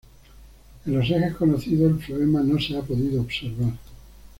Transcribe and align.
En 0.87 0.95
los 0.97 1.05
ejes 1.07 1.35
conocidos 1.35 1.91
el 1.93 1.99
floema 1.99 2.41
no 2.41 2.59
se 2.59 2.75
ha 2.75 2.81
podido 2.81 3.21
observar. 3.21 3.73